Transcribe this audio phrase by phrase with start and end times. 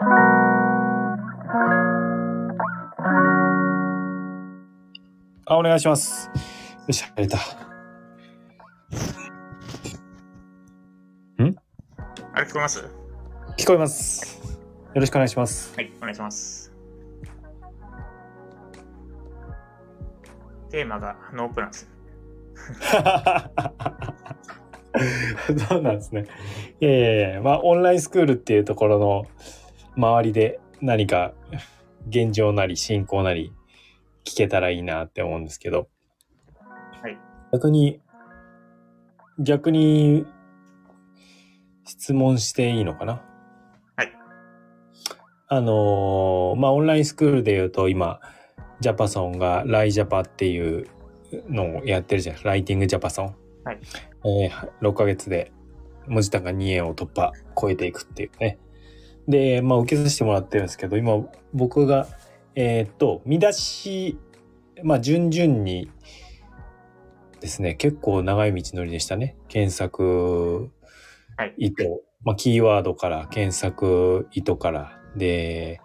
[0.00, 1.16] あ、
[5.56, 6.30] お願いします。
[6.86, 7.38] よし、入れた。
[12.32, 12.84] あれ聞こえます？
[13.56, 14.56] 聞こえます。
[14.94, 15.74] よろしくお願いします。
[15.74, 16.72] はい、お願いします。
[20.70, 21.90] テーマがノープランス。
[25.68, 26.26] そうなんですね。
[26.80, 29.26] いやいやいや、まあ、オンラインスクールっていうところの
[29.98, 31.32] 周りで何か
[32.08, 33.52] 現状なり進行なり
[34.24, 35.88] 聞けたらいいなって思うんですけど。
[37.02, 37.18] はい。
[37.52, 38.00] 逆に、
[39.40, 40.24] 逆に
[41.84, 43.22] 質問していいのかな？
[43.96, 44.12] はい。
[45.48, 48.20] あのーまあ、オンラインスクールで言うと今、
[48.78, 50.86] ジャパソンがライジャパっていう
[51.48, 52.36] のをやってるじゃん。
[52.44, 53.36] ライティングジャパソン。
[53.64, 53.80] はい。
[54.24, 55.50] えー6ヶ月で
[56.06, 58.58] 文字単価2円を突破、超えていくっていうね。
[59.28, 62.08] で、まあ受けさせてもらってるんですけど、今僕が、
[62.54, 64.18] えーっと、見出し、
[64.82, 65.90] まあ順々に
[67.40, 69.36] ですね、結構長い道のりでしたね。
[69.48, 70.70] 検索
[71.36, 71.84] はい意図、
[72.24, 75.80] まあキーワードから、検索意図から、で、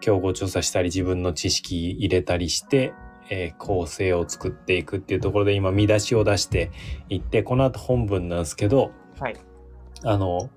[0.00, 2.94] 競合調査したり自分の知識入れたりして、
[3.30, 6.70] えー構成を作っていくっていうところで今見出しを出して
[7.08, 9.36] いってこの後本文なんですけどはい。
[10.02, 10.50] あの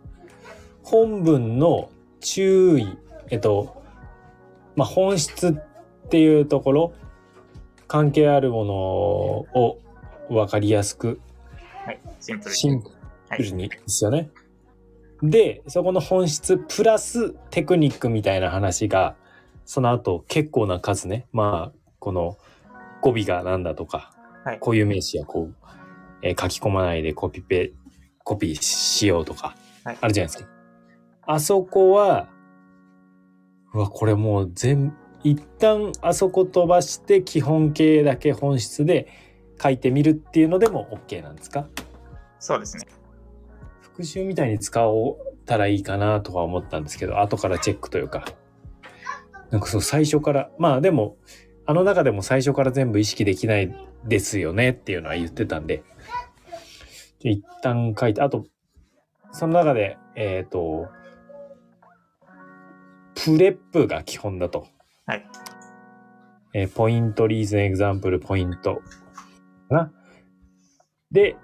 [0.82, 1.90] 本文の
[2.24, 2.98] 注意
[3.30, 3.84] えっと
[4.76, 6.94] まあ本質っていうところ
[7.88, 9.80] 関係あるものを
[10.30, 11.20] 分かりやすく
[11.86, 12.00] はい。
[12.20, 12.56] シンプルに。
[12.56, 12.72] シン
[13.30, 13.38] はい。
[13.38, 14.30] プルにですよね。
[15.22, 19.16] でそこの本質プラステクニックみたいな話が
[19.66, 22.38] その後結構な数ねまあこの
[23.02, 24.12] 語尾がなんだとか、
[24.44, 25.56] はい固有名詞やこう、
[26.22, 27.72] えー書き込まないでコピペ
[28.24, 30.53] コピーしようとか、はいあるじゃないですか。
[31.26, 32.30] あそこは
[33.74, 39.08] うわこれもう全一旦あそこ飛ばして基本形だけ本質で
[39.62, 41.68] 書いてみるっていうのでも OK なんですか？
[42.40, 42.86] そうですね。
[43.82, 48.26] 復習みたいに使おたらいいかなとは思ったんですけど後からチェックというか。
[49.50, 51.16] なんかそう最初からまあでも
[51.66, 55.84] あの中でも最初から全部意識できないですよねっていうのは言ってたんで。
[57.20, 58.46] で一旦書いてあと
[59.32, 60.88] その中でえっ、と
[63.24, 64.68] PREP が基本だと。
[65.06, 65.26] はい。
[66.54, 68.82] えー point、reason、example、point。
[69.70, 69.92] かな。
[71.12, 71.36] で、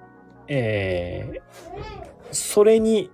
[0.48, 3.10] えーそれに、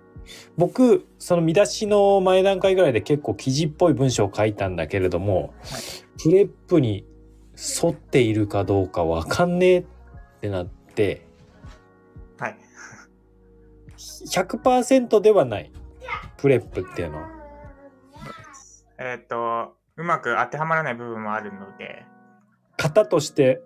[0.57, 5.53] 僕、その見出しの前段階ぐらいで結構記事っぽい文章を書いたんだけれども、
[6.21, 7.05] PREP に
[7.83, 9.85] 沿っているかどうかわかんねえっ
[10.41, 11.25] てなって、
[12.37, 12.57] はい。
[13.97, 15.71] 100%ではない。
[16.37, 17.34] PREP っていうのは。
[18.97, 22.05] えっ、と、うまく当てはまらない部分もあるので、
[22.77, 23.61] 型として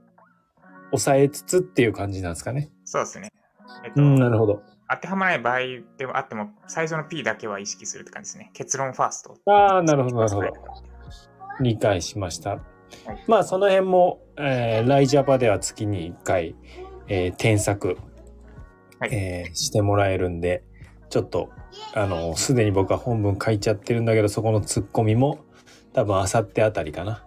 [0.91, 2.72] 抑えつつっていう感じなんですかね。
[2.85, 3.29] そうですね。
[3.85, 4.63] えっ、と、うん、なるほど。
[4.90, 5.59] 当てはまらない場合
[5.97, 8.51] ではあっても、最初の P だけは意識するって感じですね。
[8.53, 9.35] 結論ファースト。
[9.51, 10.50] ああ、なるほど、なるほど。
[11.61, 12.59] 理解しました。
[13.28, 16.56] まあ、その辺も、えー、ライジャパでは月に1回、
[17.07, 17.97] えー添削、
[19.00, 20.63] はいえーしてもらえるんで、
[21.09, 21.50] ちょっと、
[21.94, 25.40] あの、すでに僕は本文書いちゃってるんだけど、そこのツッコミも、
[25.94, 27.25] 多分、あさってあたりかな。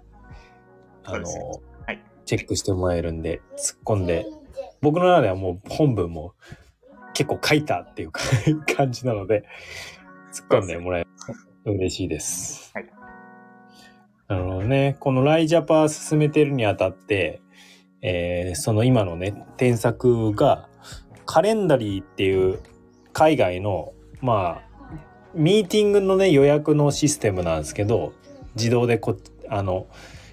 [1.04, 1.28] あの、
[1.87, 4.26] はいチェックしてもらえるんで、突っ込んで、
[4.81, 6.34] 僕の中ではもう本文も
[7.15, 8.20] 結構書いたっていうか
[8.76, 9.44] 感じなので、
[10.32, 11.09] 突っ込んでもらえる
[11.64, 12.70] と嬉しいです。
[12.75, 12.87] はい
[14.28, 14.97] なるほどね。
[14.99, 17.43] このライジャパ進めてるにあたって、
[18.00, 20.70] えーその今のね、添削が、
[21.26, 22.59] カレンダリーっていう
[23.12, 24.72] 海外の、まあ、
[25.34, 28.12] ミーティングのね、予約のシステムなんですけど、
[28.54, 29.16] 自動でこ、
[29.48, 29.86] あの、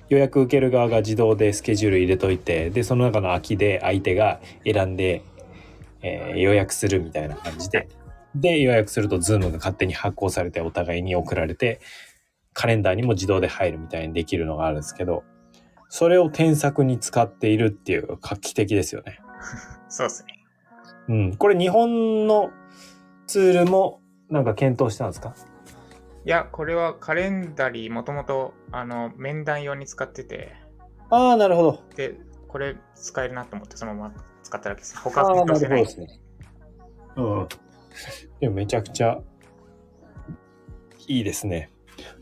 [0.10, 5.24] 予約受ける側が自動でスケジュール入れといて、で、その中の空きで相手が選んで、
[6.02, 7.88] えー予約するみたいな感じで、
[8.36, 11.80] で、予約すると Zoom が勝手に発行されてお互いに送られて、
[12.54, 15.24] カレンダーにも自動で入るみたいにできるのがあるんですけど、
[15.90, 19.20] それを添削に使っているっていう画期的ですよね。
[19.90, 20.34] そうですね。
[21.08, 21.36] うん。
[21.36, 22.52] これ日本の
[23.30, 25.36] ツールもなんか検討したんですか？
[26.26, 30.56] いや、これはカレンダリー、もともと、あの、面談用に使ってて、
[31.12, 31.84] ああ、なるほど。
[31.96, 34.96] で、これ使えるなと思って、そのまま使っただけです。
[34.98, 35.84] あ他は使ってない。
[35.84, 36.08] ですね。
[37.18, 37.48] うん。
[38.40, 39.20] でもめちゃくちゃ
[41.08, 41.70] いいですね。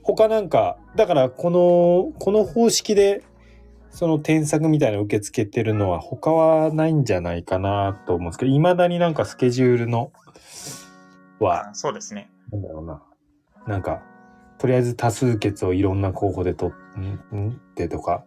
[0.04, 3.24] 他なんか、だからこの、この方式で、
[3.92, 10.12] その添削みたいなの受け付けてるのは他はないんじゃないかなと思うんですけど、未だになんかスケジュールの
[11.40, 12.30] は、あそうですね。
[12.52, 13.04] なんだろうな。
[13.68, 14.02] なんか、
[14.58, 17.50] とりあえず多数決をいろんな候補でとんん？
[17.52, 18.24] ってとか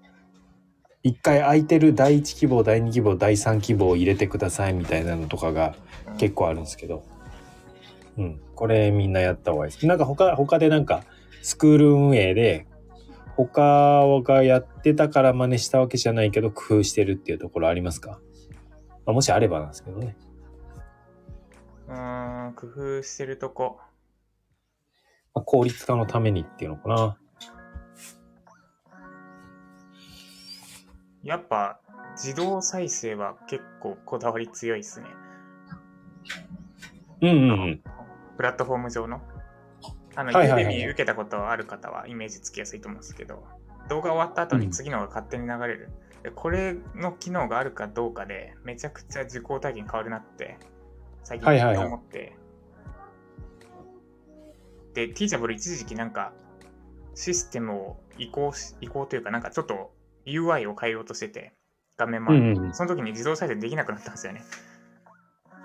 [1.03, 5.75] 一回空いてる第1希望第2希望第3希望を入れてくださいみたいなのとかが
[6.09, 7.03] うん結構あるんですけど、
[8.19, 9.87] うん、これみんなやった方がいいです。
[9.87, 11.03] なんか他他でなんか
[11.43, 12.67] スクール運営で
[13.37, 18.21] 他がやってたから真似したわけじゃないけど工夫してるっていうところありますか、
[19.07, 20.17] まあ、もしあればなんですけどね。
[21.91, 23.81] うーん、工夫してるとこ。
[25.35, 27.19] まあ、効率化のためにっていうのかな。
[31.23, 31.81] やっぱ
[32.13, 35.07] 自動再生は結構こだわり強いですね。
[37.21, 37.83] うんうんうん。
[38.37, 39.21] プラットフォーム上の。
[40.17, 43.45] あの、はいはいはい受けたことある方はイメージつきやすいと思うんですけど、
[43.89, 45.91] 動画終わった後に次のが勝手に流れる。
[46.23, 50.59] でこれの機能があるかどうかで、めちゃくちゃ受講体験変わるなって、
[51.25, 51.87] 最近はいはいはい。
[51.87, 52.37] 思って。
[54.95, 56.33] で、ティーチャブル一時期なんか、
[57.15, 59.93] システムを移行し、移行というか、なんかちょっと
[60.27, 61.53] UI を変えようとしてて、
[61.97, 62.75] 画面周りうんうんうん。
[62.75, 64.43] その時に自動再生できなくなったんですよね。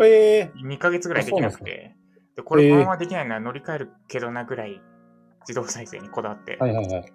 [0.02, 1.96] ええ2ヶ月ぐらいできなくて、
[2.36, 4.82] でこれこのままできないのは乗り換えるけどなぐらい
[5.48, 7.06] 自動再生にこだわって、はいはいはい。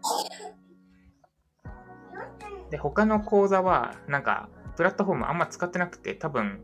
[2.70, 6.62] で、他の講座はなんかプラットフォームあんま使ってなくて、多分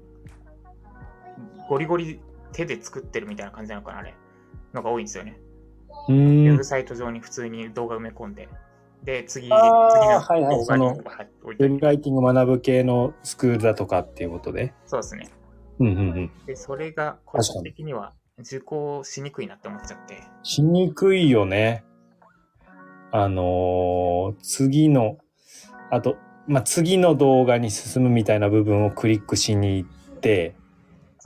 [1.68, 2.20] ゴリゴリ
[2.52, 4.14] 手で作ってるみたいな感じなのかな、あれ。
[4.72, 5.38] のが多いんですよね。
[6.08, 6.64] うウェブ。
[6.64, 8.48] サイト上に普通に動画埋め込んで、
[9.04, 14.74] で、次、次のはいはい動画にその置いてウェブライティング学ぶ系のスクールだとかっていうことで。
[14.86, 15.28] そうですね。
[15.78, 16.30] うんうんうん。
[16.46, 21.84] で、それが個人的には受講しにくいなって思っちゃって、しにくいよね。
[23.12, 25.18] あのー次の、
[25.90, 26.16] あと、
[26.46, 29.90] まあ、次の動画に進むみたいな部分をクリックしに行っ
[30.20, 30.56] て、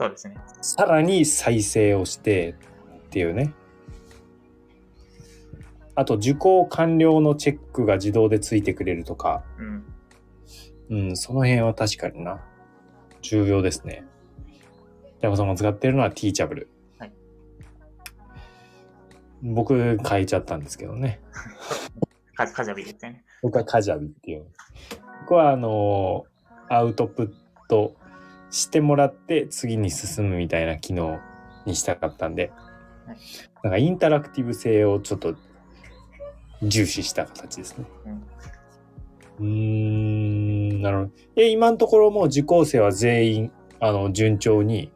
[0.01, 0.35] そうですね。
[0.63, 2.55] さらに再生をして
[3.07, 3.53] っていうね。
[5.93, 9.43] あと、受講完了のチェックが自動でついてくれるとか、
[10.89, 11.07] うん。
[11.09, 12.41] うん、その辺は確かにな。
[13.21, 14.03] 重要ですね。
[15.21, 16.65] ジャコさんが使ってるのは Teachable。
[16.97, 17.11] はい
[19.43, 21.19] 僕変えちゃったんですけどね。
[22.35, 23.23] カカジャビですよね。
[23.41, 24.45] 僕はカジャビっていう。
[25.21, 26.25] 僕はあの
[26.69, 27.31] アウトプッ
[27.67, 27.95] ト
[28.51, 31.19] してもらって次に進むみたいな機能
[31.65, 32.51] にしたかったんで、
[33.63, 35.35] なんかインタラクティブ性をちょっと
[36.61, 37.85] 重視した形ですね。
[39.39, 41.11] うーん、なるほど。
[41.35, 44.91] え、今のところもう受講生は全員、あの、順調に、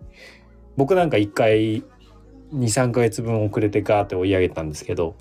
[0.77, 1.83] 僕なんか一回、2、
[2.51, 5.15] 3ヶ月分遅れてガーって追い上げたんですけど、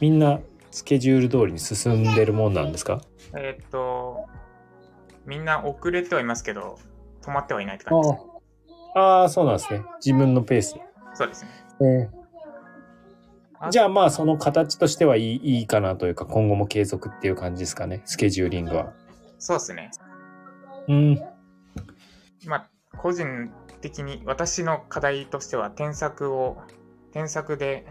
[0.00, 0.40] みんな
[0.70, 3.02] スケジュール通りに進んでるもんなんですか？
[3.36, 4.26] えっと、
[5.26, 6.78] みんな遅れてはいますけど、
[7.30, 8.24] 止まってはいないって感じです。
[8.94, 9.84] ああ、そうなんですね。
[10.04, 10.82] 自分のペースで。
[11.14, 11.44] そうです
[11.80, 12.10] ね。
[13.70, 18.02] じゃあまあその形としてはいいいいかなというか今後も継続っていう感じですかね。
[18.06, 18.92] スケジューリングは。
[19.38, 19.90] そうですね。
[20.88, 21.22] うん。
[22.46, 23.50] まあ、個人
[23.80, 26.58] 的に私の課題としては添削を、
[27.12, 27.86] 添削で、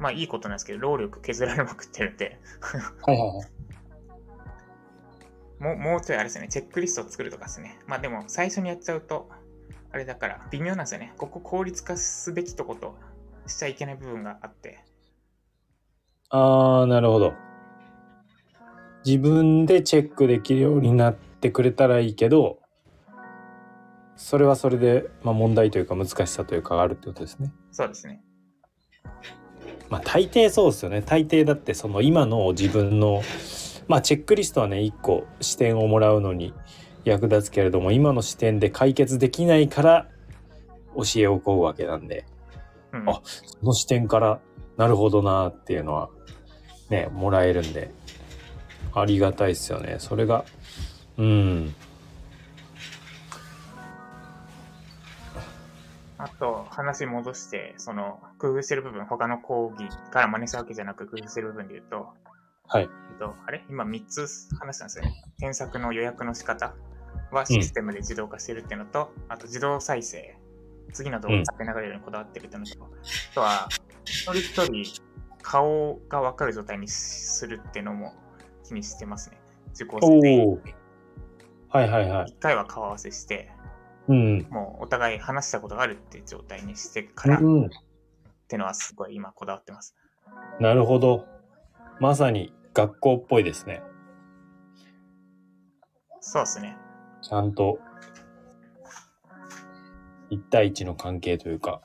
[0.00, 2.40] まあいいことなんですけど、労力削られまくってるんで、
[3.04, 3.46] はいはいはい。
[5.62, 7.78] もうもうちょいあれですね、チェックリストを作るとかですね。
[7.86, 9.30] まあでも最初にやっちゃうと、
[9.92, 11.14] あれだから微妙なんですよね。
[11.16, 12.96] ここ効率化すべきとこと
[13.46, 14.80] しちゃいけない部分があって。
[16.30, 17.34] ああ、なるほど。
[19.06, 22.58] 自分でチェックできるようになってくれたらいいけど、
[24.16, 27.52] それはそれで、まあ、問題というか難しさというかがあるってことですね。
[27.70, 28.20] そうですね。
[29.90, 31.02] まあ大抵そうですよね。
[31.02, 33.22] 大抵だってその今の自分の、
[33.88, 36.54] まあチェックリストはね、一個視点をもらうのに
[37.04, 40.08] 役立つけれども、今の視点で解決できないから
[40.96, 42.24] 教えを請うわけなんで、
[42.92, 44.40] うん、あその視点から
[44.76, 46.10] なるほどなっていうのは
[46.90, 47.90] ね、もらえるんで、
[48.94, 49.96] ありがたいですよね。
[49.98, 50.44] それが、
[51.16, 51.74] うん。
[56.18, 62.08] あと、話戻して、その、工夫してる部分、他の講義から真似したわけじゃなく工夫してる部分で言うと、
[62.68, 62.88] はい。
[63.22, 63.64] と、あれ？
[63.70, 64.26] 今3つ
[64.58, 65.12] 話したんですよね。
[65.38, 66.74] 添削の予約の仕方
[67.30, 70.36] はシステムで自動化してるっていうのと、あと自動再生、
[70.92, 73.68] 次の動画って流れるようにこだわってるっていうのと、あとは、
[74.04, 75.02] 一人一人
[75.40, 78.14] 顔が分かる状態にするっていうのも
[78.64, 79.40] 気にしてますね。
[79.74, 80.74] 受講生全員おー
[81.70, 82.24] はいはいはい。
[82.28, 83.50] 一回は顔合わせして、
[84.08, 84.46] うん。
[84.50, 87.70] もうお互い話したことがあるっていう状態にしてからっうん。
[88.48, 89.94] ていうのはすごい今こだわってます。
[90.60, 91.24] なるほど。
[92.00, 93.82] まさに学校っぽいですね。
[96.20, 96.76] そうですね。
[97.20, 97.78] ちゃんと、
[100.30, 101.82] 一対一の関係というか。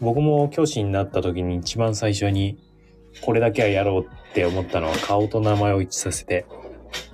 [0.00, 2.58] 僕も教師になった時に一番最初に
[3.20, 6.46] これだけはやろうって思ったのは顔と名前を一致させて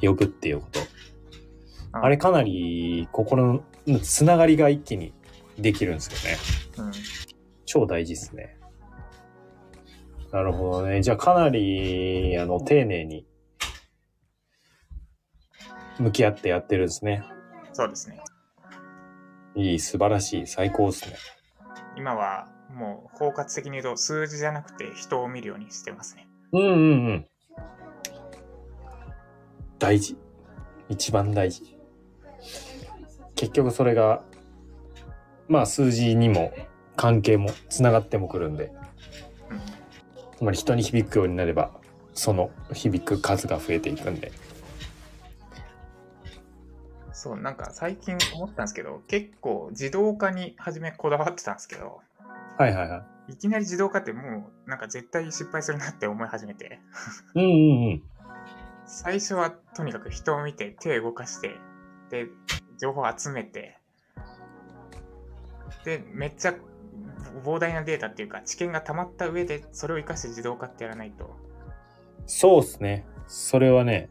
[0.00, 0.80] 呼ぶっていうこと。
[1.92, 5.12] ああれかなり心のつながりが一気に
[5.58, 6.88] できるんですよね。
[6.88, 6.92] うん。
[7.64, 8.56] 超大事ですね。
[10.36, 11.00] なるほどね。
[11.00, 13.26] じゃあかなり、あの、丁寧に
[15.98, 17.24] 向き合ってやってるんですね。
[17.72, 18.20] そうですね。
[19.54, 21.16] いい、素晴らしい、最高ですね。
[21.96, 26.28] 今はもう包括的に言うと数字じゃなくて人を見るようにしてますね。
[26.52, 26.72] うんうんう
[27.12, 27.26] ん。
[29.78, 30.18] 大事。
[30.90, 31.62] 一番大事。
[33.36, 34.22] 結局それが、
[35.48, 36.52] まあ数字にも
[36.94, 38.85] 関係もつながってもくるんで、うん。
[40.36, 41.70] つまり人に響くようになれば、
[42.14, 44.32] その響く数が増えていくんで。
[47.12, 52.00] そう、なんか最近思ったんですけど、結構自動化に初めこだわってたんですけど、
[52.58, 53.32] はいはいはい。
[53.32, 56.80] いきなり自動化ってもうなんか絶対失敗するなって思い始めて、
[57.34, 58.02] うんうんうん。
[58.84, 61.56] 最初はとにかく人を見て手を動かして、
[62.10, 62.26] で、
[62.78, 63.78] 情報を集めて、
[65.84, 66.54] で、めっちゃ
[67.44, 71.36] 膨大なデータっていうか知見が溜まった上でそれを生かして自動化ってやらないと、
[72.26, 73.06] そうですね。
[73.28, 74.10] それはね、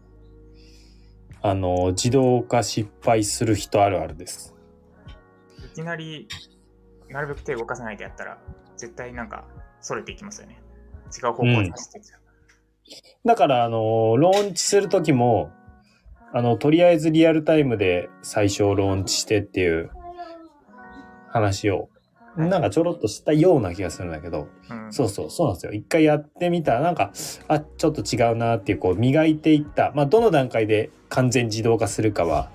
[1.41, 4.55] あの、自動化失敗する人あるあるです。
[5.73, 6.27] いきなり
[7.09, 8.37] なるべく手を動かさないでやったら、
[8.77, 9.45] 絶対なんか
[9.81, 10.61] それていきますよね。
[11.15, 12.19] 違う方向に走ってちゃう。
[13.25, 15.51] だから、あの、ローンチするときも、
[16.33, 19.91] あの、とりあえずリアルタイムで最初ローンチしてっていう
[21.27, 21.94] 話を、はい
[22.37, 25.71] なんかちょろっとしたような気がするんだけど、うん、そうそう、そうなんですよ。
[25.71, 27.11] 一回やってみたら、なんか、
[27.47, 29.91] あ、ちょっと違うなっていう、こう、磨いていった。
[29.95, 32.49] まあ、どの段階で完全自動化するかは、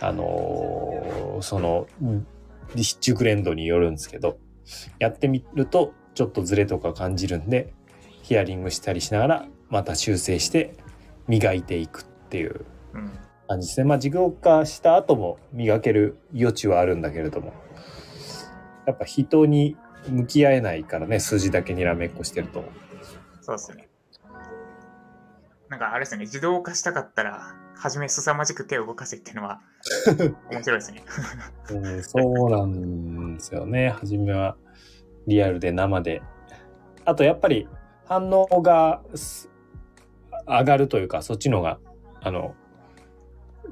[0.00, 2.26] あのーその、うん
[2.74, 4.38] 熟練度によるんですけど、
[4.98, 7.74] やってみると、ちょっとズレとか感じるんで、
[8.22, 10.74] ヒアリングしたりしながら、また修正して、
[11.28, 13.10] 磨いていくっていううん。
[13.48, 13.84] 感じですね。
[13.84, 17.52] まあ、自動化した後も磨ける余地はあるんだけれども、
[18.86, 19.76] やっぱ人に
[20.08, 22.64] 向き合えないからね、数字だけにらめっこしてると。
[23.40, 23.88] そうですね。
[25.68, 29.60] なんかあれですね、自動化したかったら、初め凄まじく手を動かせっていうのは
[30.52, 31.02] 面白いですね。
[31.70, 33.90] うん、そうなんですよね。
[33.90, 34.56] 初めは
[35.26, 36.22] リアルで生で。
[37.04, 37.68] あとやっぱり
[38.04, 39.50] 反応がす
[40.46, 41.78] 上がるというか、そっちのが、
[42.20, 42.54] あの、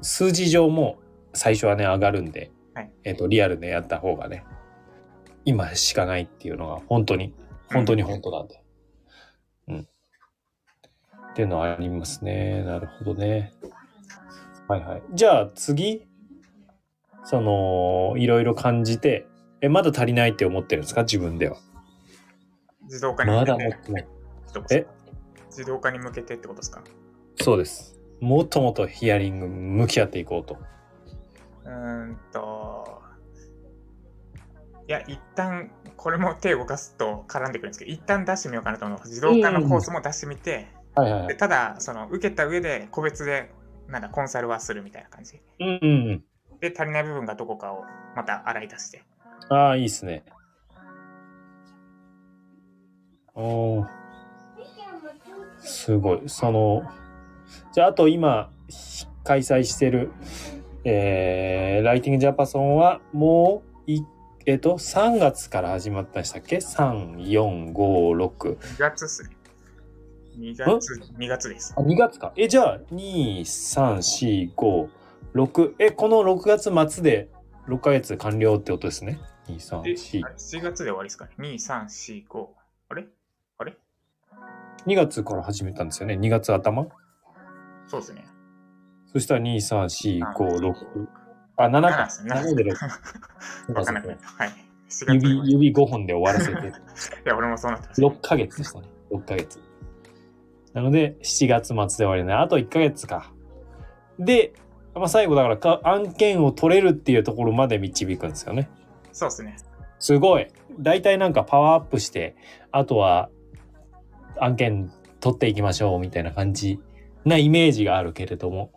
[0.01, 0.99] 数字上も
[1.33, 4.43] 最初はね、上がるんで、はいえっ、と、リアルでやった方がね、
[5.45, 7.33] 今しかないっていうのが本当に、
[7.71, 8.63] 本当に本当なんで。
[9.67, 9.79] うん。
[9.79, 12.63] っていうのはありますね。
[12.63, 13.53] なるほどね。
[14.67, 15.03] はいはい。
[15.13, 16.07] じゃあ次、
[17.23, 19.27] その、いろいろ感じて、
[19.61, 21.03] え、まだ足りないって思ってるんですか？
[21.03, 21.57] 自分では。
[22.83, 24.01] 自動化にま向けてだもって
[24.47, 24.81] ことですえ？
[24.81, 24.91] か
[25.47, 26.83] 自動化に向けてってことですか？
[27.39, 27.99] そうです。
[28.19, 30.57] もっともっとヒアリング向き合っていこうと。
[31.63, 33.00] うーんと、
[34.87, 41.27] いや、一旦、これも手を動かすと絡んでくるんですけど、一旦出してみようかなと思うの自動化のコースも出してみて、はいはいはい。
[41.29, 43.51] でただ、その、受けた上で個別で、
[43.87, 45.39] なんだ、コンサルはするみたいな感じ。
[45.59, 46.23] うん。
[46.59, 47.83] で、足りない部分がどこかを
[48.15, 49.03] また洗い出して。
[49.49, 50.23] ああ、いいっすね。
[53.33, 54.01] おー
[55.59, 56.21] すごい。
[56.27, 56.83] その、
[57.73, 58.51] じゃあ、あと今、
[59.23, 60.11] 開催してる、
[60.83, 64.03] えー、ライティングジャパソンは、もう、い、
[64.45, 68.57] えっ、と、3月から始まったんでしたっけ ?3、4、5、6。
[68.57, 69.29] 2月っすね。
[70.37, 71.73] 2月、2月です。
[71.77, 72.33] あ、2月か。
[72.35, 74.89] え、じゃあ、2、3、4、5、
[75.35, 75.75] 6。
[75.79, 77.29] え、この6月末で
[77.67, 80.29] 6ヶ月完了ってことですね？2、3、で、4あ。
[80.29, 82.47] れ？7月で終わりですかね？2、3、4、5。
[82.89, 83.05] あれ？
[83.59, 83.77] あれ
[84.87, 86.87] ？2月から始めたんですよね？2月頭？
[87.87, 88.25] そうですね。
[89.13, 91.07] そしたら2、3、4、あ5、6。
[91.57, 92.09] あ、7 7かで。
[92.09, 92.31] すね。
[92.33, 92.75] 7で6。
[93.69, 94.01] わかんな。
[94.01, 94.49] はい。
[94.89, 96.67] 4月で終わ指、り指5本で終わらせて。
[96.67, 96.71] い
[97.25, 98.01] や、俺もそうなってます。
[98.01, 98.87] 6ヶ月でしたね。
[99.11, 99.59] 6ヶ月。
[100.73, 102.33] なので、7月末で終わりね。
[102.33, 103.31] あと1ヶ月か。
[104.19, 104.53] で、
[104.93, 108.69] まあ、最後だからか案件を取れるっていうところまで導くんですよね。
[109.11, 109.55] そうですね。
[109.99, 110.47] すごい。
[110.79, 112.35] 大体なんかパワーアップして、
[112.71, 113.29] あとは
[114.39, 116.79] 案件取っていきましょうみたいな感じ
[117.23, 118.71] なイメージがあるけれども、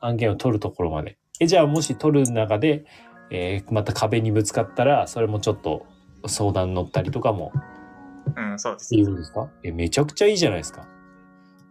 [0.00, 1.18] 案件を取るところまで。
[1.40, 2.84] え、じゃあもし取る中で、
[3.30, 5.86] えーまた壁にぶつかったら、それもちょっと
[6.26, 7.52] 相談乗ったりとかも
[8.36, 9.02] うん、そうですい。
[9.02, 9.48] うんですか？
[9.62, 10.86] え、めちゃくちゃいいじゃないですか。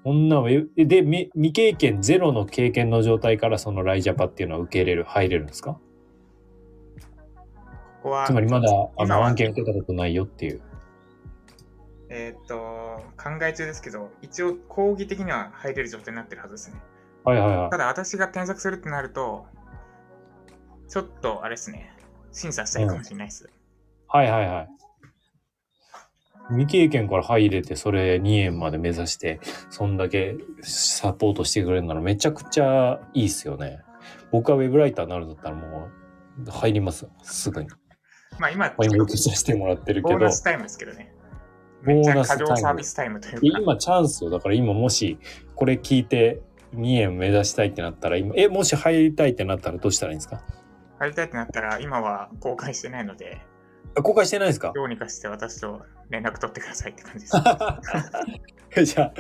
[0.04, 0.44] こんな、
[0.78, 5.74] え、で、み未経験ゼロの経験の状態からそのライジャパっていうのは受け入れる、入れるんですか？
[5.74, 5.80] こ
[8.04, 10.62] こは、つまりまだあの案件受けたことないよっていう。
[12.10, 12.56] えーっと、
[13.18, 16.80] 考え中ですけど、一応講義的には入れる状態になってるはずですね。
[17.24, 17.78] はいはいはいた。
[17.80, 19.48] だ私が添削するってなると、
[20.88, 21.92] ちょっとあれですね、
[22.32, 23.50] 審査したいかもしれないです。
[24.08, 24.70] はいはいはい。
[26.50, 29.40] 未経験から入れて、それ2円まで目指して、
[29.72, 33.80] そんだけサポートしてくれるならめちゃくちゃいいっすよね。
[34.32, 35.88] 僕はウェブライターになるんだったらも
[36.46, 37.08] う入ります。
[37.24, 37.70] すぐに。
[38.38, 40.32] まあ今、まあ今受けさせてもらってるけどボーナ。
[40.32, 41.12] スタイムですけどね。
[41.82, 43.40] めっちゃ過剰サービスタイムというか。
[43.42, 44.30] 今チャンスよ。
[44.30, 45.18] だから今もし
[45.56, 46.42] これ聞いて
[46.76, 50.44] 2円目指したいってなったら今、え、もし入りたいってなったらどうしたらいいんですか？
[51.00, 53.42] 入りたいってなったら、今は公開してないので、
[53.98, 54.72] あ公開してないですか？
[54.76, 57.34] どうにかして私と連絡取ってくださいって感じです。
[58.96, 59.14] じゃ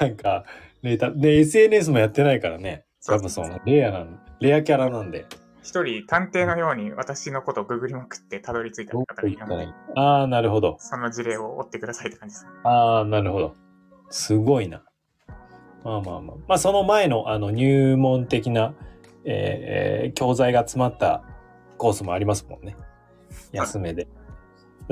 [0.00, 0.44] あ、なんか、
[0.82, 2.84] ネタ、で、SNS もやってないからね。
[3.00, 5.26] そう多分その、レアなん、レアキャラなんで。
[5.62, 10.76] 一人探偵のように私のことをググりまくってたどり着いたど方がいるので、ああ、なるほど。
[10.80, 12.46] その事例を追ってくださいって感じです。
[12.64, 13.54] ああ、なるほど。
[14.10, 14.82] すごいな。
[15.84, 16.36] まあまあまあ。
[16.48, 18.74] まあ、その前の、あの、入門的な、
[19.24, 21.22] えーえー教材が詰まった
[21.78, 22.76] コースもありますもんね。
[23.52, 24.08] 安めで。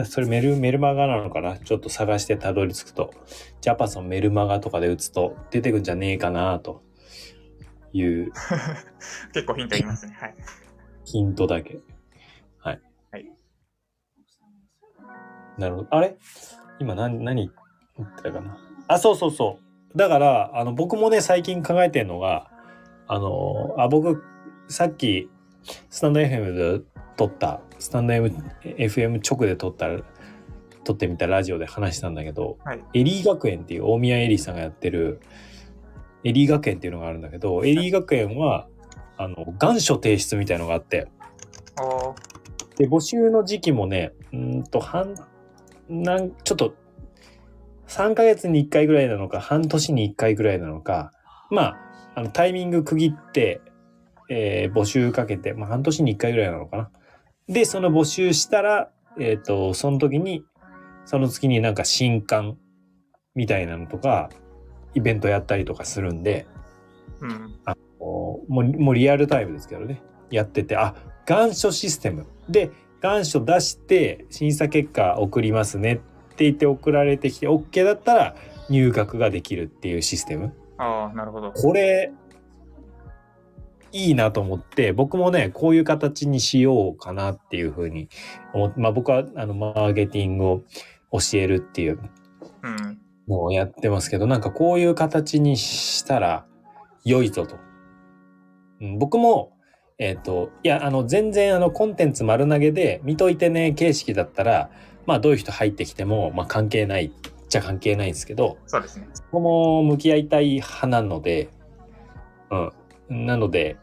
[0.05, 1.59] それメル、メルマガなのかな？
[1.59, 3.13] ちょっと探してたどり着くと、
[3.61, 6.83] ジャパソンメルマガとかで打つと出てくんじゃねえかなと
[7.93, 8.33] いう
[9.35, 10.17] 結構ヒントありますね。
[10.19, 10.35] はい。
[11.05, 11.81] ヒントだけ。
[12.59, 12.81] はい。
[13.11, 13.27] はい。
[15.59, 15.89] なるほど。
[15.91, 16.17] あれ？
[16.79, 17.51] 今何、何
[17.99, 18.57] 言ってたかな？
[18.89, 19.59] あ、そうそうそ
[19.95, 19.99] う。
[19.99, 22.51] だから、あの、僕もね、最近考えてるのが、
[23.13, 24.23] あの、あ、僕、
[24.69, 25.29] さっき、
[25.89, 26.85] スタンド FM で
[27.17, 29.89] 撮った、スタンド M FM 直で撮った、
[30.85, 32.85] 撮ってみたラジオで話したんだけど、はい。
[32.95, 35.21] エリー学園っていう大宮エリーさんがやってる
[36.23, 38.69] エリー学園っていうのがあるんだけど、エリー学園は、
[39.17, 41.09] あの、願書提出みたいのがあって、
[42.77, 45.17] で、募集の時期もね、うーんと、半、
[45.89, 46.77] なん、ちょっと、
[47.89, 51.11] 3ヶ月に1回ぐらいなのか、半年に1回ぐらいなのか、
[51.51, 53.61] まあ、あの、タイミング区切って、
[54.29, 56.91] えー募集かけて、まあ、半年に1回ぐらいなのかな。
[57.49, 60.45] で、その募集したら、えっ、と、その時に、
[61.05, 62.57] その月になんか新刊
[63.35, 64.31] みたいなのとか、
[64.95, 66.47] イベントやったりとかするんで、
[67.21, 67.55] うん。
[68.01, 70.95] もうもうもうリアルタイムですけどねやっててあ
[71.27, 72.71] 願書システムで
[73.03, 75.97] 願書出して審査結果送りますねっ
[76.37, 78.35] て言って送られてきて OK だったら
[78.69, 81.53] 入学ができるっていうシステムああ、なるほど。
[81.53, 82.13] これ
[83.93, 88.09] いいなと思って僕もねこういう形にしようかなっていうふうに
[88.55, 90.63] 思って、まあ、僕はあのマーケティングを
[91.11, 91.99] 教えるっていう
[92.63, 92.99] うん。
[93.29, 96.47] のをやってますけど、なんかこういう形にしたら
[97.05, 97.57] 良いぞと。
[98.81, 99.53] うん僕も、
[99.99, 104.71] えっ、と、いや、あの、全然あの、コンテンツ丸投げで見といてね、形式だったら、
[105.05, 107.13] まあ、どういう人入ってきても、まあ、関係ない
[107.51, 109.09] じゃ関係ないんですけど、そうですね。
[109.13, 111.51] そこも向き合いたい派なので、
[112.51, 113.27] うん。
[113.27, 113.77] なので、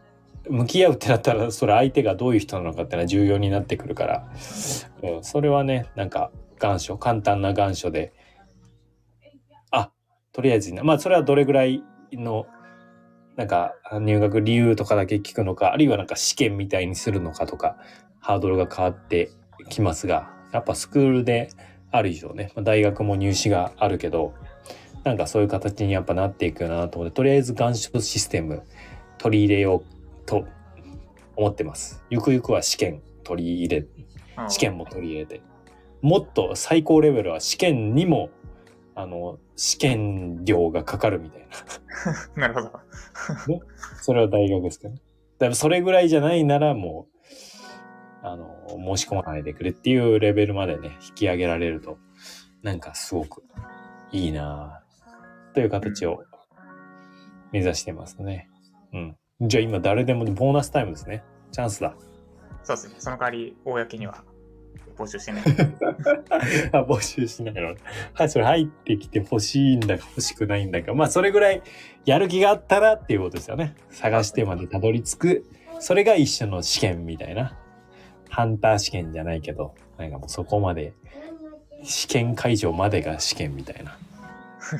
[0.49, 4.29] 向き合うってなったら、それ相手がどういう人なのかってのは重要になってくるから、
[5.03, 8.13] うん、それはね、なんか、願書、簡単な願書で、
[9.69, 9.91] あ、
[10.31, 12.47] とりあえずな、まあ、それはどれぐらいの、
[13.35, 17.77] なんか、入学理由とかだけ聞くのか、あるいはなんか試験みたいにするのかとか、
[18.21, 19.29] ハードルが変わって
[19.69, 21.49] きますが、やっぱスクールで
[21.91, 24.33] ある以上ね、まあ大学も入試があるけど、
[25.03, 28.63] なんかそういう形にやっぱなっていくよなと思って、とりあえず願書システム
[29.17, 30.45] 取り入れようと
[31.35, 32.03] 思ってます。
[32.09, 34.07] ゆくゆくは試験取り入れ、うん
[34.49, 35.41] 試験も取り入れて、
[36.01, 38.29] もっと最高レベルは試験にも、
[38.93, 41.47] あの、試験料がかかるみたい
[42.35, 42.37] な。
[42.47, 42.71] なるほど。
[44.01, 44.93] それは大学ですけど。
[44.93, 47.16] だからそれぐらいじゃないならもう、
[48.31, 51.97] あの、申し込まないでくれっていうレベルまでね、引き上げられると、
[52.63, 53.43] なんかすごく
[54.11, 56.23] いいなぁという形を
[57.51, 58.49] 目指してますね。
[58.93, 59.17] うん。
[59.41, 61.23] じゃあ今誰でもボーナスタイムですね。
[61.51, 61.95] チャンスだ。
[62.63, 62.95] そうですね。
[62.99, 64.23] その代わり、公には
[64.97, 65.43] 募集してない。
[66.73, 67.75] あ募集しないの。
[68.13, 70.93] はい、それ入ってきて欲しいんだか欲しくないんだか。
[70.93, 71.61] まあそれぐらい
[72.05, 73.75] やる気があったらっていうことですよね。
[73.89, 75.45] 探してまでたどり着く。
[75.79, 77.57] それが一緒の試験みたいな。
[78.29, 80.93] ハンター試験じゃないけど、なんかもうそこまで、
[81.83, 83.97] 試験会場までが試験みたいな。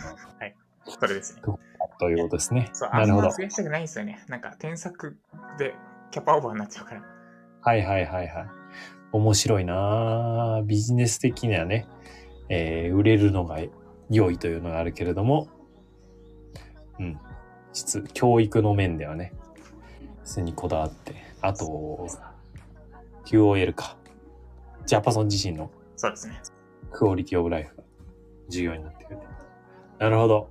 [0.99, 1.41] それですね。
[1.99, 2.69] ということですね。
[2.73, 3.27] そう、なるほど。
[3.27, 4.23] ま増やしたくないんですよね。
[4.27, 5.17] なんか、添削
[5.57, 5.73] で
[6.11, 7.03] キャパオーバーになっちゃうから。
[7.61, 8.47] はいはいはいはい。
[9.11, 11.87] 面白いなぁビジネス的にはね、
[12.49, 13.57] えー売れるのが
[14.09, 15.47] 良いというのがあるけれども、
[16.99, 17.19] うん。
[17.73, 19.33] 実、教育の面ではね、
[20.23, 22.07] それにこだわって、あと、
[23.27, 23.97] QOL か。
[24.85, 26.41] ジャパソン自身のそうですね。
[26.93, 27.83] クオリティオブライフ。
[28.45, 29.27] 授業になってくれて。
[29.99, 30.49] なるほど。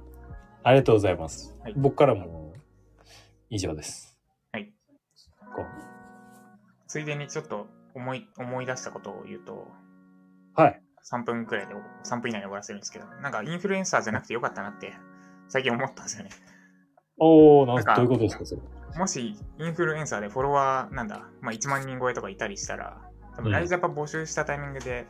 [0.63, 1.57] ありがとうございます。
[1.63, 2.53] はい僕からも
[3.49, 4.19] 以上です。
[4.53, 4.75] はい。
[5.55, 5.65] こう
[6.87, 9.69] ついでにちょっと思い思い出したことを言うと、
[10.55, 10.83] はい。
[11.11, 14.93] 3分くらいで、3分以内で終わらせるんですけど、なんかインフルエンサーじゃなくてよかったなって
[15.49, 16.31] 最近思ったんですよね。
[17.17, 18.61] おー、なんなんかどういうことですか、それ。
[18.97, 23.01] もしインフルエンサーでフォロワーなんだ、まあ、1万人超えとかいたりしたら、
[23.35, 25.07] 多分うんライジャパ募集したタイミングで、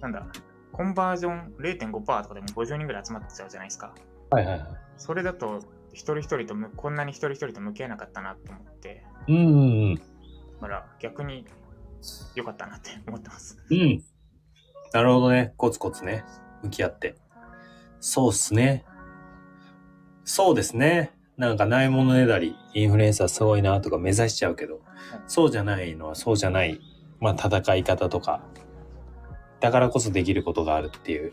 [0.00, 0.26] なんだ、
[0.72, 3.92] コンバージョン0.5%とかでも50人ぐらい集まっちゃうじゃないですか。
[4.30, 4.68] はいはいはい。
[4.96, 5.60] それだと、
[5.92, 9.94] 一人一人とむ、こんなに一人一人と向き合えなかったなと思って、うんうんうん。
[9.96, 10.02] だ
[10.60, 11.46] から逆に
[12.34, 13.58] 良かったなって思ってます。
[13.70, 14.04] うん。
[14.92, 15.54] なるほどね。
[15.56, 16.24] コツコツね。
[16.62, 17.16] 向き合って。
[18.00, 18.84] そうっすね。
[20.24, 21.17] そうですね。
[21.38, 24.80] なんかないものねだり、インフルエンサーすごいなとか目指しちゃうけど、
[25.28, 26.80] そうじゃないのはそうじゃない、
[27.20, 28.42] まあ戦い方とか、
[29.60, 31.32] だからこそできることがあるっていう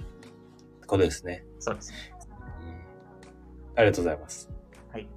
[0.86, 1.44] ことですね。
[1.60, 1.98] そうですね。
[3.76, 4.50] ありがとうございます。
[4.92, 5.08] はい。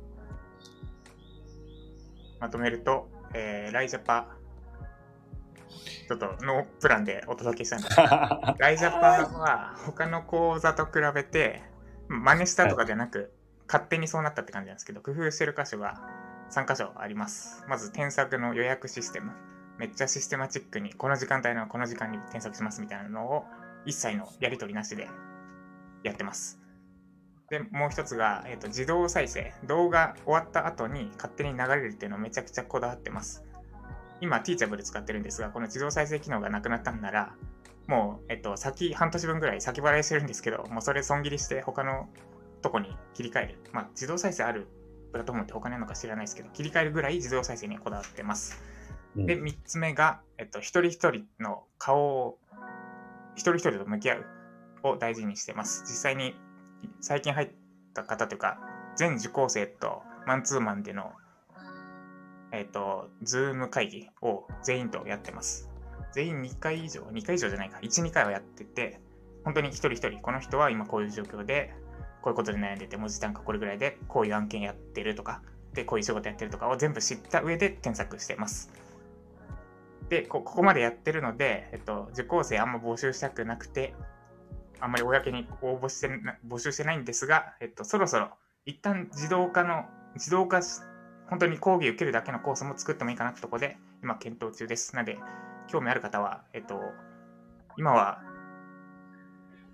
[2.40, 4.38] まとめると、えー、ライジャパ、
[6.09, 11.62] ちょっとノープランでお届けしたんですが ライジャパは他の講座と比べて
[12.09, 13.31] 真似したとかじゃなく、
[13.69, 16.01] 勝手にそうなったって感じなんですけど工夫してる箇所が
[16.51, 17.65] 3箇所あります。
[17.69, 19.33] まず添削の予約システム。
[19.79, 23.45] めっちゃシステマチックにこの時間帯のこの時間に添削しますみたいなのを
[23.85, 25.09] 一切のやり取りなしで
[26.03, 26.59] やってます。
[27.51, 29.53] でもう一つが、えー、と自動再生。
[29.67, 33.45] 動画終わった後に勝手に流れるっていうのをめちゃくちゃこだわってます。
[34.21, 37.35] 今 Teachable 使ってるんですがこの自動再生機能がなくなったんなら
[37.89, 42.07] もう、えっと、先半年分ぐらい先払いしてるんですけど、もうそれ損切りして他の
[42.61, 43.59] とこに切り替える。
[43.73, 44.68] まあ、自動再生ある
[45.12, 48.61] プラットフォームって他にあるのか知らないですけど、切り替えるぐらい自動再生にはこだわってます。
[48.62, 48.79] うん
[49.27, 52.38] で、3つ目が、えっと、一人一人の顔を、
[53.35, 54.25] 一人一人と向き合う
[54.85, 55.83] を大事にしてます。
[55.83, 56.35] 実際に
[57.01, 57.51] 最近入っ
[57.94, 58.59] た方というか、
[58.97, 61.12] 全受講生とマンツーマンでの、
[62.53, 65.71] えっと、ズーム会議を全員とやってます。
[66.12, 69.01] 全員2回以上、2回以上じゃないか、1、2回はやってて、
[69.44, 71.75] 本当に一人一人、この人は今こういう状況で、
[72.23, 75.43] こういうことで悩んでて、文字単価これぐらいで、こういう案件やってるとか、
[75.75, 78.73] で、こういう仕事やってるとかを全部知った上で添削してます。
[80.09, 83.95] で、ここまでやってるので、えっと、受講生あんま募集したくなくて、
[84.81, 88.31] あんまり公に応募してな、募集してないんですが、えっと、そろそろ、
[88.65, 90.81] 一旦自動化の、自動化し、
[91.29, 94.95] 本当に講義受けるだけのコースも作ってもいいかなってとこで、今検討中です。
[94.97, 95.19] なので、
[95.69, 96.81] 興味ある方は、えっと、
[97.77, 98.23] 今は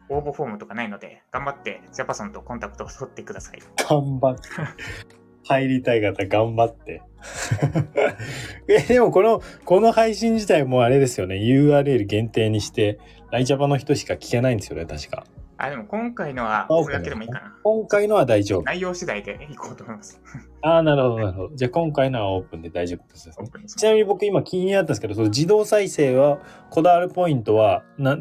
[0.09, 3.59] 応募フォームとかないので、頑張ってジャパソンとコンタクトを取ってください。
[3.89, 4.49] 頑張って。
[5.47, 7.03] 入りたい方頑張って。
[8.69, 11.37] え、でもこの、この配信自体もあれですよね。
[11.37, 12.99] URL 限定にして、
[13.31, 15.25] ライジャパの人しか聞けないんですよね、確か。
[15.57, 17.55] あ、でも今回のはあこれだけでもいいかな。
[17.63, 18.63] 今回のは大丈夫。
[18.63, 20.21] 内容次第でいこうと思います。
[20.63, 21.55] ああ、なるほど、なるほど。
[21.55, 23.35] じゃあ今回のはオープンで大丈夫ですね。
[23.67, 26.39] ちなみに僕今気になったんですけど、その自動再生は、
[26.71, 28.19] こだわるポイントは、な、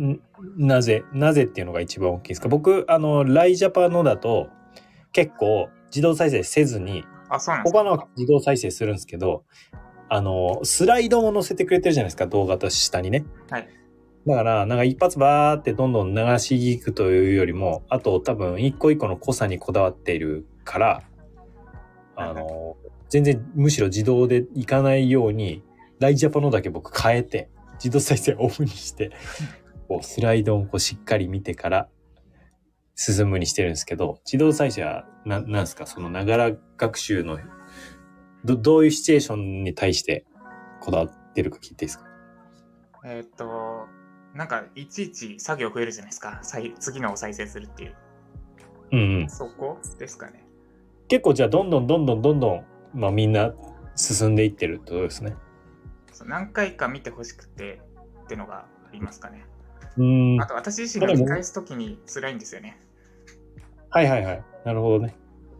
[0.58, 2.50] なぜ、なぜっていうのが一番大きいですか？
[2.50, 4.50] 僕、あの、ライジャパのだと、
[5.12, 7.80] 結構自動再生せずに、あ、そうなんですか？
[7.80, 9.44] 他のは自動再生するんですけど、
[10.10, 13.26] あの、スライドも載せてくれてるじゃないですか、動画と下にね。
[13.50, 13.68] はい。
[14.26, 21.04] だから、なんか一発バーってどんどん流し聞くというよりも、あと多分一個一個の濃さにこだわっているから、
[22.16, 22.78] あの、
[23.10, 25.62] 全然むしろ自動でいかないように、
[26.00, 29.12] ライジャパのだけ僕変えて、自動再生オフにして、
[29.90, 31.90] こうスライドをこうしっかり見てから
[32.96, 37.40] 進むにしてるんですけど、自動再生はな、なんですか、そのながら学習の、
[38.46, 40.26] ど、どういうシチュエーションに対して
[40.80, 42.06] こだわってるか聞いていいですか？
[43.06, 43.46] えーっと、
[44.34, 46.40] なんかいちいち作業増えるじゃないですか。
[46.42, 47.96] 再次のを再生するっていう。
[48.92, 49.30] うんうん。
[49.30, 50.44] そこですかね。
[51.08, 53.54] 結構じゃあどんどんどんどんどんどん、まあみんな
[53.96, 55.36] 進んでいってるってことですね。
[56.26, 57.82] 何回か見てほしくて
[58.24, 59.46] ってのがありますかね。
[59.98, 60.42] うーん。
[60.42, 62.80] あと私自身が見返すときに辛いんですよね。
[63.90, 64.44] はいはいはい。
[64.66, 65.16] なるほどね。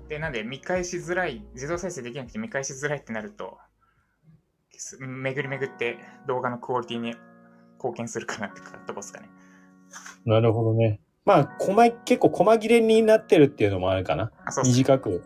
[0.08, 3.58] で、なんで見返しづらい、自動再生できなくて見返しづらいってなると、
[4.72, 7.16] す巡り巡って動画のクオリティに
[7.84, 9.30] 貢献するかなってとこですかね。
[10.26, 11.00] なるほどね。
[11.26, 14.32] まあ、細い結構細切れになってるっていうのもあるかな。
[14.64, 15.24] 短く、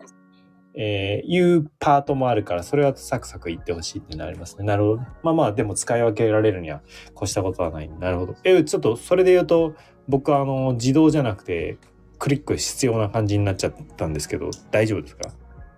[0.74, 4.64] えー、言うパートもあるから、それはサクサク言ってほしいってなりますね。
[4.64, 5.08] なるほどね。
[5.22, 6.82] まあまあ、でも使い分けられるには
[7.16, 7.88] 越したことはない。
[7.88, 8.36] なるほど。
[8.44, 9.74] え、ちょっとそれで言うと、
[10.08, 11.78] 僕はあの、自動じゃなくて、
[12.18, 15.30] クリック必要な感じになっちゃったんですけど、大丈夫ですか？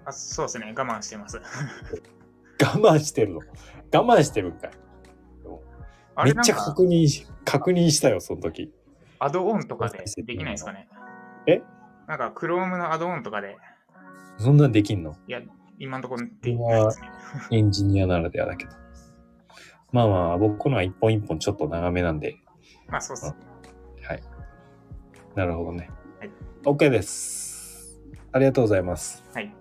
[0.07, 0.73] あそうですね。
[0.77, 1.41] 我慢してます。
[2.63, 3.41] 我慢してるの？
[3.93, 4.71] 我慢してるんかい。
[6.21, 8.73] あめっちゃ確認し、確認したよ、その時。
[9.19, 10.89] アドオンとかでできないですかね？
[11.47, 11.63] え？
[12.07, 13.57] なんか Chrome のアドオンとかで、
[14.39, 15.17] そんなんできんの？
[15.29, 15.41] いや、
[15.79, 17.11] 今のところできないですね。
[17.51, 18.73] エンジニアならではだけど。
[19.93, 22.37] まあまあ、僕のは一本一本ちょっと長めなんで。
[22.89, 23.27] まあそうっす。
[23.27, 24.23] はい。
[25.35, 25.91] なるほどね。
[26.19, 26.31] はい。
[26.65, 28.01] OK です。
[28.33, 29.25] ありがとうございます。
[29.35, 29.53] はい。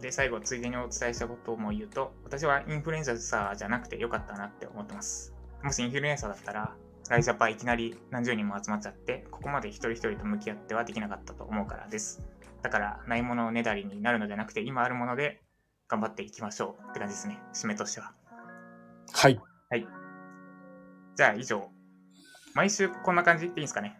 [0.00, 5.34] で、最後、ついでにお伝えしたことも言うと、私はインフルエンサーじゃなくてよかったなって思ってます。
[5.62, 6.74] もしインフルエンサーだったら、
[7.10, 12.22] ライジャパいきなり何十人も集まっちゃって、ここまで一人一人と向き合ってはできなかったと思うからです。
[12.62, 15.40] だから、ないものねだりになるのではなくて、今あるもので
[15.88, 17.38] 頑張っていきましょうって感じですね。
[17.54, 18.12] 締めとしては。
[19.70, 19.86] はい。
[21.16, 21.68] じゃあ、以上。
[22.54, 23.98] 毎週こんな感じでいいんですかね？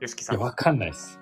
[0.00, 0.38] よしきさん。
[0.38, 1.18] わかんないです。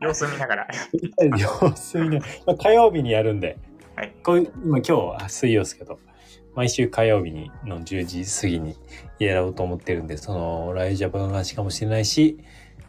[0.00, 0.68] 様子見ながら。
[1.38, 2.20] 様子見ね。
[2.46, 3.58] まあ、火曜日にやるんで、
[3.94, 4.14] はい。
[4.22, 6.00] こう今今日は水曜ですけど、
[6.56, 8.76] 毎週火曜日にの10時過ぎに
[9.18, 12.38] やろうと思ってるんで、そのライジャパの話かもしれないし、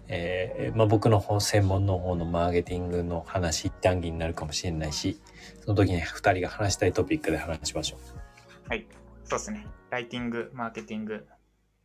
[0.07, 5.19] えーまあ、僕の方専門の方のマーケティングの話談義になるかもしれないし、
[5.65, 8.69] その時に2人が話したいトピックで話しましょう。
[8.69, 8.87] はい。
[9.25, 9.67] そうですね。
[9.89, 11.27] ライティング、マーケティング、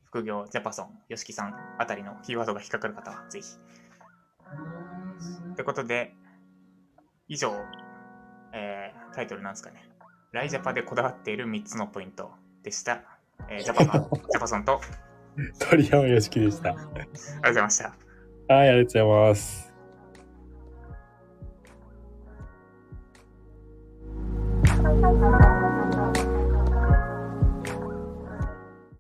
[0.04, 3.46] 副業、ジャパソン、ヨシキさんあたりのキーワードが引っかかる方はぜひ。
[5.56, 6.14] ということで、
[7.26, 7.52] 以上、
[8.52, 9.91] えータイトルなんですかね。
[10.32, 12.30] ライジャパでこだわっている3つのポイント
[12.62, 13.02] でした。
[13.48, 16.70] えー ジャパソン、ジャパソンと、ありがと鳥山よしきでした。
[16.70, 16.74] う
[17.44, 17.94] ございました。
[18.48, 19.72] はい、ありがとうございます。